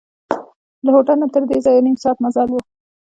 له 0.83 0.89
هوټل 0.95 1.17
نه 1.21 1.27
تردې 1.33 1.57
ځایه 1.65 1.81
نیم 1.85 1.95
ساعت 2.03 2.17
مزل 2.23 2.49
و. 2.51 2.55